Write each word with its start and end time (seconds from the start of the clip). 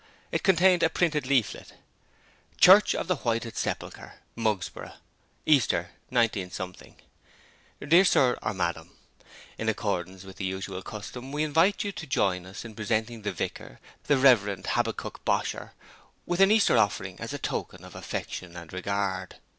It 0.31 0.41
contained 0.41 0.81
a 0.81 0.89
printed 0.89 1.27
leaflet: 1.27 1.73
CHURCH 2.59 2.95
OF 2.95 3.07
THE 3.07 3.17
WHITED 3.17 3.55
SEPULCHRE, 3.55 4.15
MUGSBOROUGH 4.35 4.95
Easter 5.45 5.91
19 6.09 6.49
Dear 7.87 8.03
Sir 8.05 8.35
(or 8.41 8.53
Madam), 8.55 8.89
In 9.59 9.69
accordance 9.69 10.23
with 10.23 10.37
the 10.37 10.45
usual 10.45 10.81
custom 10.81 11.31
we 11.31 11.43
invite 11.43 11.83
you 11.83 11.91
to 11.91 12.07
join 12.07 12.41
with 12.41 12.49
us 12.49 12.65
in 12.65 12.73
presenting 12.73 13.21
the 13.21 13.31
Vicar, 13.31 13.79
the 14.05 14.17
Rev. 14.17 14.65
Habbakuk 14.65 15.23
Bosher, 15.23 15.73
with 16.25 16.39
an 16.41 16.49
Easter 16.49 16.79
Offering, 16.79 17.19
as 17.19 17.31
a 17.31 17.37
token 17.37 17.85
of 17.85 17.93
affection 17.93 18.57
and 18.57 18.73
regard. 18.73 19.35